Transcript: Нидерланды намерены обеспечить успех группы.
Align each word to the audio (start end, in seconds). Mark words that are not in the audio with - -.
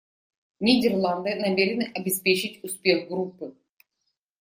Нидерланды 0.59 1.35
намерены 1.35 1.91
обеспечить 1.93 2.63
успех 2.63 3.07
группы. 3.07 3.55